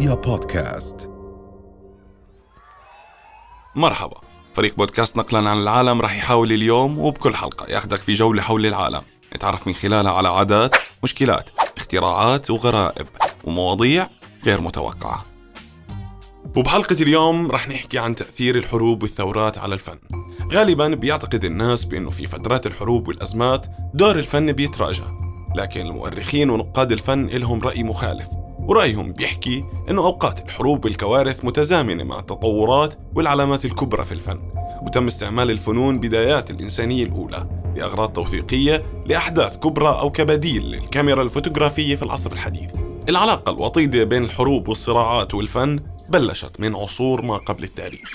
رؤيا 0.00 0.14
بودكاست. 0.14 1.10
مرحبا. 3.76 4.20
فريق 4.54 4.76
بودكاست 4.76 5.16
نقلا 5.16 5.50
عن 5.50 5.62
العالم 5.62 6.00
رح 6.00 6.16
يحاول 6.16 6.52
اليوم 6.52 6.98
وبكل 6.98 7.34
حلقة 7.34 7.66
ياخدك 7.66 7.98
في 7.98 8.12
جولة 8.12 8.42
حول 8.42 8.66
العالم. 8.66 9.02
نتعرف 9.36 9.66
من 9.66 9.72
خلالها 9.72 10.12
على 10.12 10.28
عادات 10.28 10.76
مشكلات 11.02 11.50
اختراعات 11.76 12.50
وغرائب 12.50 13.06
ومواضيع 13.44 14.08
غير 14.44 14.60
متوقعة. 14.60 15.24
وبحلقة 16.56 16.96
اليوم 17.02 17.50
رح 17.50 17.68
نحكي 17.68 17.98
عن 17.98 18.14
تأثير 18.14 18.56
الحروب 18.56 19.02
والثورات 19.02 19.58
على 19.58 19.74
الفن. 19.74 19.98
غالبا 20.52 20.88
بيعتقد 20.88 21.44
الناس 21.44 21.84
بأنه 21.84 22.10
في 22.10 22.26
فترات 22.26 22.66
الحروب 22.66 23.08
والأزمات 23.08 23.66
دور 23.94 24.18
الفن 24.18 24.52
بيتراجع 24.52 25.04
لكن 25.56 25.80
المؤرخين 25.86 26.50
ونقاد 26.50 26.92
الفن 26.92 27.26
لهم 27.26 27.60
رأي 27.60 27.82
مخالف. 27.82 28.39
ورأيهم 28.70 29.12
بيحكي 29.12 29.64
أنه 29.88 30.02
أوقات 30.02 30.44
الحروب 30.46 30.84
والكوارث 30.84 31.44
متزامنة 31.44 32.04
مع 32.04 32.18
التطورات 32.18 32.94
والعلامات 33.14 33.64
الكبرى 33.64 34.04
في 34.04 34.12
الفن 34.12 34.40
وتم 34.82 35.06
استعمال 35.06 35.50
الفنون 35.50 36.00
بدايات 36.00 36.50
الإنسانية 36.50 37.04
الأولى 37.04 37.46
لأغراض 37.76 38.08
توثيقية 38.12 39.02
لأحداث 39.06 39.56
كبرى 39.56 39.88
أو 39.88 40.10
كبديل 40.10 40.62
للكاميرا 40.62 41.22
الفوتوغرافية 41.22 41.96
في 41.96 42.02
العصر 42.02 42.32
الحديث. 42.32 42.70
العلاقة 43.08 43.52
الوطيدة 43.52 44.04
بين 44.04 44.24
الحروب 44.24 44.68
والصراعات 44.68 45.34
والفن 45.34 45.80
بلشت 46.10 46.60
من 46.60 46.76
عصور 46.76 47.22
ما 47.22 47.36
قبل 47.36 47.64
التاريخ. 47.64 48.12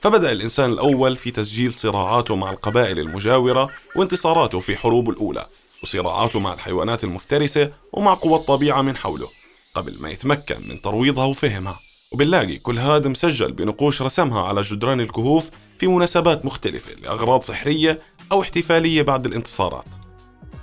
فبدأ 0.00 0.32
الإنسان 0.32 0.72
الأول 0.72 1.16
في 1.16 1.30
تسجيل 1.30 1.72
صراعاته 1.72 2.36
مع 2.36 2.50
القبائل 2.50 2.98
المجاورة 2.98 3.70
وانتصاراته 3.96 4.60
في 4.60 4.76
حروب 4.76 5.10
الأولى 5.10 5.46
وصراعاته 5.82 6.40
مع 6.40 6.52
الحيوانات 6.52 7.04
المفترسة 7.04 7.70
ومع 7.92 8.14
قوى 8.14 8.34
الطبيعة 8.34 8.82
من 8.82 8.96
حوله. 8.96 9.43
قبل 9.74 9.96
ما 10.00 10.10
يتمكن 10.10 10.56
من 10.68 10.82
ترويضها 10.82 11.24
وفهمها. 11.24 11.80
وبنلاقي 12.12 12.56
كل 12.56 12.78
هذا 12.78 13.08
مسجل 13.08 13.52
بنقوش 13.52 14.02
رسمها 14.02 14.42
على 14.42 14.60
جدران 14.60 15.00
الكهوف 15.00 15.50
في 15.78 15.86
مناسبات 15.86 16.44
مختلفة 16.44 16.92
لأغراض 16.94 17.42
سحرية 17.42 18.00
أو 18.32 18.42
احتفالية 18.42 19.02
بعد 19.02 19.26
الانتصارات. 19.26 19.84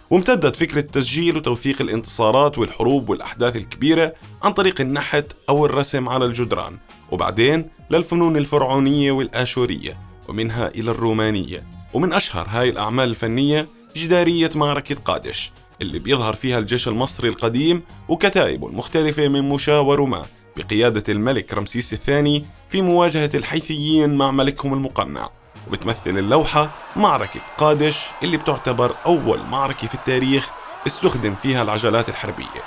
وامتدت 0.09 0.55
فكرة 0.55 0.81
تسجيل 0.81 1.38
وتوثيق 1.38 1.81
الانتصارات 1.81 2.58
والحروب 2.58 3.09
والأحداث 3.09 3.55
الكبيرة 3.55 4.13
عن 4.41 4.53
طريق 4.53 4.81
النحت 4.81 5.25
أو 5.50 5.66
الرسم 5.66 6.09
على 6.09 6.25
الجدران 6.25 6.78
وبعدين 7.11 7.69
للفنون 7.89 8.38
الفرعونية 8.38 9.11
والآشورية 9.11 9.97
ومنها 10.28 10.67
إلى 10.67 10.91
الرومانية. 10.91 11.63
ومن 11.94 12.13
أشهر 12.13 12.47
هاي 12.50 12.69
الأعمال 12.69 13.09
الفنية 13.09 13.67
جدارية 13.95 14.50
معركة 14.55 14.95
قادش. 14.95 15.52
اللي 15.81 15.99
بيظهر 15.99 16.33
فيها 16.33 16.59
الجيش 16.59 16.87
المصري 16.87 17.29
القديم 17.29 17.83
وكتائبه 18.09 18.67
المختلفة 18.67 19.27
من 19.27 19.49
مشاة 19.49 19.81
ورماة 19.81 20.25
بقيادة 20.57 21.03
الملك 21.09 21.53
رمسيس 21.53 21.93
الثاني 21.93 22.45
في 22.69 22.81
مواجهة 22.81 23.29
الحيثيين 23.33 24.15
مع 24.15 24.31
ملكهم 24.31 24.73
المقنع. 24.73 25.29
وبتمثل 25.67 26.17
اللوحة 26.17 26.71
معركة 26.95 27.39
قادش 27.57 28.05
اللي 28.23 28.38
بتعتبر 28.38 28.95
أول 29.05 29.39
معركة 29.39 29.88
في 29.88 29.95
التاريخ 29.95 30.49
استخدم 30.88 31.35
فيها 31.35 31.61
العجلات 31.63 32.09
الحربية. 32.09 32.61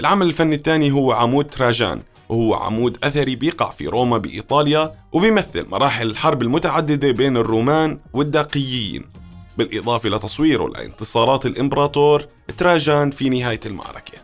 العمل 0.00 0.26
الفني 0.26 0.54
الثاني 0.54 0.90
هو 0.90 1.12
عمود 1.12 1.44
تراجان 1.44 2.02
وهو 2.28 2.54
عمود 2.54 2.98
أثري 3.04 3.36
بيقع 3.36 3.70
في 3.70 3.86
روما 3.86 4.18
بإيطاليا 4.18 4.94
وبيمثل 5.12 5.66
مراحل 5.68 6.10
الحرب 6.10 6.42
المتعددة 6.42 7.10
بين 7.10 7.36
الرومان 7.36 7.98
والداقيين. 8.12 9.09
بالإضافة 9.64 10.08
لتصويره 10.08 10.68
لانتصارات 10.68 11.46
الإمبراطور 11.46 12.26
تراجان 12.58 13.10
في 13.10 13.28
نهاية 13.28 13.60
المعركة. 13.66 14.18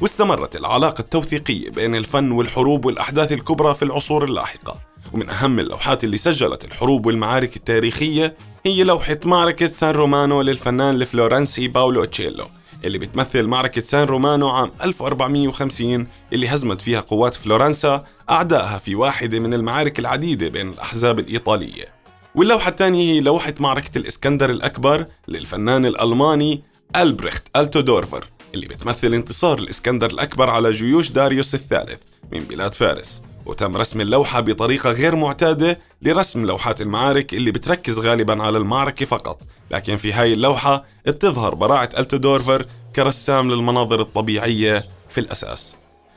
واستمرت 0.00 0.56
العلاقة 0.56 1.00
التوثيقية 1.00 1.70
بين 1.70 1.94
الفن 1.96 2.30
والحروب 2.30 2.84
والأحداث 2.84 3.32
الكبرى 3.32 3.74
في 3.74 3.84
العصور 3.84 4.24
اللاحقة. 4.24 4.80
ومن 5.12 5.30
أهم 5.30 5.58
اللوحات 5.60 6.04
اللي 6.04 6.16
سجلت 6.16 6.64
الحروب 6.64 7.06
والمعارك 7.06 7.56
التاريخية 7.56 8.36
هي 8.66 8.84
لوحة 8.84 9.18
معركة 9.24 9.66
سان 9.66 9.94
رومانو 9.94 10.42
للفنان 10.42 10.94
الفلورنسي 10.94 11.68
باولو 11.68 12.04
أوتشيلو 12.04 12.44
اللي 12.84 12.98
بتمثل 12.98 13.42
معركة 13.46 13.80
سان 13.80 14.06
رومانو 14.06 14.48
عام 14.48 14.70
1450 14.84 16.06
اللي 16.32 16.48
هزمت 16.48 16.80
فيها 16.80 17.00
قوات 17.00 17.34
فلورنسا 17.34 18.04
أعدائها 18.30 18.78
في 18.78 18.94
واحدة 18.94 19.38
من 19.38 19.54
المعارك 19.54 19.98
العديدة 19.98 20.48
بين 20.48 20.68
الأحزاب 20.68 21.18
الإيطالية. 21.18 22.03
واللوحة 22.34 22.70
الثانية 22.70 23.12
هي 23.12 23.20
لوحة 23.20 23.54
معركة 23.60 23.98
الإسكندر 23.98 24.50
الأكبر 24.50 25.06
للفنان 25.28 25.86
الألماني 25.86 26.62
ألبريخت 26.96 27.42
ألتودورفر 27.56 28.24
اللي 28.54 28.66
بتمثل 28.66 29.14
انتصار 29.14 29.58
الإسكندر 29.58 30.10
الأكبر 30.10 30.50
على 30.50 30.72
جيوش 30.72 31.10
داريوس 31.10 31.54
الثالث 31.54 32.02
من 32.32 32.40
بلاد 32.40 32.74
فارس. 32.74 33.22
وتم 33.46 33.76
رسم 33.76 34.00
اللوحة 34.00 34.40
بطريقة 34.40 34.90
غير 34.90 35.16
معتادة 35.16 35.78
لرسم 36.02 36.46
لوحات 36.46 36.80
المعارك 36.80 37.34
اللي 37.34 37.50
بتركز 37.50 37.98
غالبا 37.98 38.42
على 38.42 38.58
المعركة 38.58 39.06
فقط. 39.06 39.42
لكن 39.70 39.96
في 39.96 40.12
هاي 40.12 40.32
اللوحة 40.32 40.84
بتظهر 41.06 41.54
براعة 41.54 41.90
ألتودورفر 41.98 42.66
كرسام 42.96 43.50
للمناظر 43.50 44.00
الطبيعية 44.00 44.84
في 45.08 45.20
الأساس. 45.20 45.76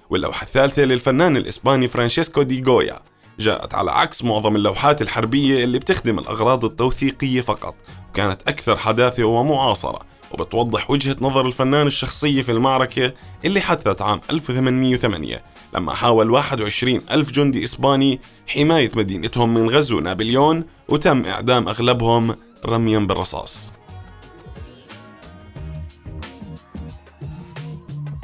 واللوحة 0.09 0.43
الثالثة 0.43 0.81
للفنان 0.81 1.37
الإسباني 1.37 1.87
فرانشيسكو 1.87 2.41
دي 2.41 2.61
جويا 2.61 2.99
جاءت 3.39 3.73
على 3.73 3.91
عكس 3.91 4.23
معظم 4.23 4.55
اللوحات 4.55 5.01
الحربية 5.01 5.63
اللي 5.63 5.79
بتخدم 5.79 6.19
الأغراض 6.19 6.65
التوثيقية 6.65 7.41
فقط. 7.41 7.75
وكانت 8.09 8.41
أكثر 8.47 8.77
حداثة 8.77 9.23
ومعاصرة 9.23 9.99
وبتوضح 10.31 10.91
وجهة 10.91 11.15
نظر 11.21 11.45
الفنان 11.45 11.87
الشخصية 11.87 12.41
في 12.41 12.51
المعركة 12.51 13.13
اللي 13.45 13.61
حدثت 13.61 14.01
عام 14.01 14.21
1808 14.29 15.43
لما 15.73 15.93
حاول 15.93 16.31
21 16.31 17.01
ألف 17.11 17.31
جندي 17.31 17.63
إسباني 17.63 18.19
حماية 18.47 18.91
مدينتهم 18.95 19.53
من 19.53 19.69
غزو 19.69 19.99
نابليون 19.99 20.63
وتم 20.89 21.25
إعدام 21.25 21.67
أغلبهم 21.69 22.35
رميا 22.65 22.99
بالرصاص. 22.99 23.73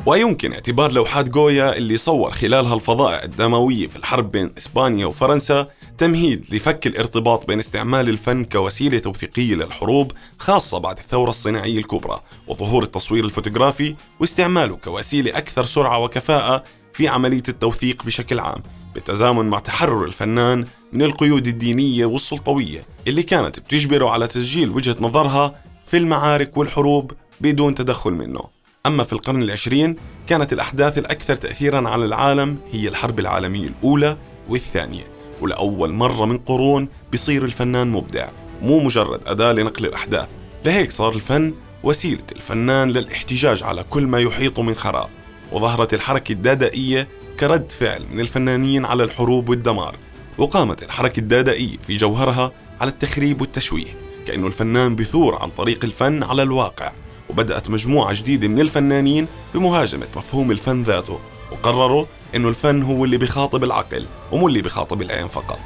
ويمكن 0.06 0.53
اعتبار 0.53 0.91
لوحات 0.91 1.30
جويا 1.30 1.78
اللي 1.78 1.97
صور 1.97 2.31
خلالها 2.31 2.75
الفظائع 2.75 3.24
الدموية 3.24 3.88
في 3.88 3.96
الحرب 3.96 4.31
بين 4.31 4.52
إسبانيا 4.58 5.06
وفرنسا 5.06 5.68
تمهيد 5.97 6.46
لفك 6.50 6.88
الارتباط 6.88 7.47
بين 7.47 7.59
استعمال 7.59 8.09
الفن 8.09 8.46
كوسيلة 8.46 9.00
توثيقية 9.00 9.56
للحروب 9.56 10.12
خاصة 10.40 10.78
بعد 10.78 10.97
الثورة 10.97 11.30
الصناعية 11.30 11.78
الكبرى 11.78 12.22
وظهور 12.47 12.84
التصوير 12.84 13.25
الفوتوغرافي 13.25 13.96
واستعماله 14.19 14.75
كوسيلة 14.75 15.38
أكثر 15.38 15.66
سرعة 15.66 16.00
وكفاءة 16.00 16.63
في 16.94 17.08
عملية 17.08 17.44
التوثيق 17.50 18.03
بشكل 18.03 18.40
عام 18.40 18.63
بالتزامن 18.94 19.46
مع 19.50 19.59
تحرر 19.59 20.06
الفنان 20.06 20.66
من 20.94 21.02
القيود 21.02 21.47
الدينية 21.47 22.06
والسلطوية 22.06 22.86
اللي 23.08 23.24
كانت 23.24 23.59
بتجبره 23.59 24.09
على 24.09 24.28
تسجيل 24.28 24.69
وجهة 24.69 24.96
نظرها 25.00 25.56
في 25.86 25.97
المعارك 25.97 26.58
والحروب 26.58 27.12
بدون 27.42 27.75
تدخل 27.75 28.12
منه. 28.12 28.53
أما 28.88 29.03
في 29.03 29.13
القرن 29.13 29.44
العشرين 29.44 29.95
كانت 30.27 30.53
الأحداث 30.53 30.97
الأكثر 30.97 31.35
تأثيرا 31.35 31.89
على 31.89 32.05
العالم 32.05 32.57
هي 32.71 32.88
الحرب 32.88 33.19
العالمية 33.19 33.67
الأولى 33.67 34.17
والثانية. 34.49 35.03
ولأول 35.41 35.94
مرة 35.94 36.25
من 36.25 36.38
قرون 36.38 36.89
بيصير 37.11 37.45
الفنان 37.45 37.88
مبدع 37.91 38.27
مو 38.61 38.79
مجرد 38.79 39.21
أداة 39.27 39.51
لنقل 39.51 39.85
الأحداث. 39.85 40.27
لهيك 40.66 40.91
صار 40.91 41.13
الفن 41.13 41.53
وسيلة 41.83 42.23
الفنان 42.31 42.89
للاحتجاج 42.89 43.63
على 43.63 43.85
كل 43.89 44.07
ما 44.07 44.19
يحيطه 44.19 44.61
من 44.61 44.75
خراب 44.75 45.09
وظهرت 45.51 45.94
الحركة 45.94 46.31
الدادائية 46.31 47.07
كرد 47.39 47.71
فعل 47.71 48.05
من 48.11 48.19
الفنانين 48.19 48.85
على 48.85 49.03
الحروب 49.03 49.50
والدمار. 49.50 49.95
وقامت 50.38 50.83
الحركة 50.83 51.19
الدادائية 51.19 51.77
في 51.77 51.97
جوهرها 51.97 52.51
على 52.81 52.91
التخريب 52.91 53.41
والتشويه 53.41 53.95
كأنه 54.27 54.47
الفنان 54.47 54.95
بثور 54.95 55.35
عن 55.35 55.50
طريق 55.50 55.85
الفن 55.85 56.23
على 56.23 56.44
الواقع. 56.44 56.91
وبدأت 57.33 57.69
مجموعة 57.69 58.13
جديدة 58.13 58.47
من 58.47 58.59
الفنانين 58.59 59.27
بمهاجمة 59.53 60.07
مفهوم 60.15 60.51
الفن 60.51 60.81
ذاته 60.81 61.19
وقرروا 61.51 62.06
إنه 62.35 62.50
الفن 62.50 62.83
هو 62.83 63.06
اللي 63.06 63.18
بيخاطب 63.18 63.63
العقل 63.63 64.06
ومو 64.31 64.47
اللي 64.47 64.62
بيخاطب 64.62 65.01
العين 65.01 65.27
فقط. 65.27 65.59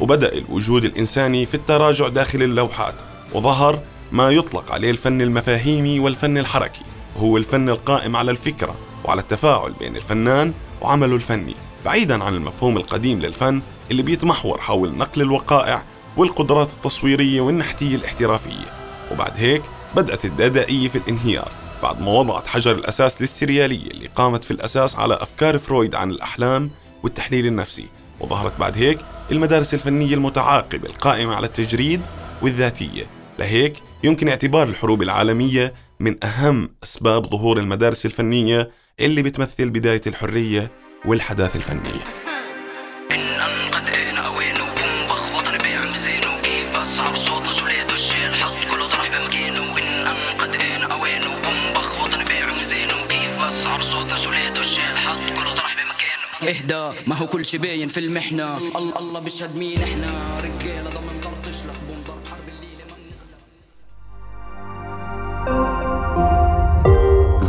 وبدأ 0.00 0.32
الوجود 0.32 0.84
الإنساني 0.84 1.46
في 1.46 1.54
التراجع 1.54 2.08
داخل 2.08 2.42
اللوحات 2.42 2.94
وظهر 3.34 3.78
ما 4.12 4.30
يطلق 4.30 4.72
عليه 4.72 4.90
الفن 4.90 5.22
المفاهيمي 5.22 6.00
والفن 6.00 6.38
الحركي 6.38 6.82
وهو 7.16 7.36
الفن 7.36 7.68
القائم 7.68 8.16
على 8.16 8.30
الفكرة 8.30 8.74
وعلى 9.04 9.20
التفاعل 9.20 9.72
بين 9.72 9.96
الفنان 9.96 10.52
وعمله 10.80 11.16
الفني 11.16 11.54
بعيدا 11.84 12.24
عن 12.24 12.34
المفهوم 12.34 12.76
القديم 12.76 13.20
للفن 13.20 13.62
اللي 13.90 14.02
بيتمحور 14.02 14.60
حول 14.60 14.94
نقل 14.94 15.22
الوقائع 15.22 15.82
والقدرات 16.16 16.68
التصويرية 16.70 17.40
والنحتية 17.40 17.96
الاحترافية. 17.96 18.72
وبعد 19.12 19.32
هيك 19.36 19.62
بدأت 19.96 20.24
الدادائية 20.24 20.88
في 20.88 20.98
الانهيار 20.98 21.50
بعد 21.82 22.00
ما 22.00 22.10
وضعت 22.10 22.46
حجر 22.46 22.72
الأساس 22.74 23.20
للسريالية 23.22 23.90
اللي 23.90 24.06
قامت 24.06 24.44
في 24.44 24.50
الأساس 24.50 24.96
على 24.96 25.14
أفكار 25.14 25.58
فرويد 25.58 25.94
عن 25.94 26.10
الأحلام 26.10 26.70
والتحليل 27.02 27.46
النفسي 27.46 27.86
وظهرت 28.20 28.52
بعد 28.60 28.78
هيك 28.78 28.98
المدارس 29.30 29.74
الفنية 29.74 30.14
المتعاقبة 30.14 30.88
القائمة 30.88 31.34
على 31.34 31.46
التجريد 31.46 32.00
والذاتية. 32.42 33.06
لهيك 33.38 33.74
يمكن 34.04 34.28
اعتبار 34.28 34.68
الحروب 34.68 35.02
العالمية 35.02 35.74
من 36.00 36.24
أهم 36.24 36.70
أسباب 36.82 37.30
ظهور 37.30 37.58
المدارس 37.58 38.06
الفنية 38.06 38.70
اللي 39.00 39.22
بتمثل 39.22 39.70
بداية 39.70 40.02
الحرية 40.06 40.70
والحداثة 41.04 41.56
الفنية. 41.56 42.33
اهدى 56.48 56.90
ما 57.06 57.16
هو 57.16 57.26
كل 57.26 57.44
شي 57.44 57.58
باين 57.58 57.88
في 57.88 58.00
المحنة. 58.00 58.56
الله 58.56 58.98
الله 58.98 59.20
بيشهد 59.20 59.56
مين 59.56 59.82
إحنا. 59.82 60.38
رجالة 60.38 60.90
ضمن 60.90 61.20
طرطش 61.22 61.64
لك 61.64 61.76
ضرب 62.06 62.26
حرب 62.30 62.48
الليلة 62.48 62.84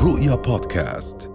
رؤيا 0.04 0.36
بودكاست. 0.36 1.35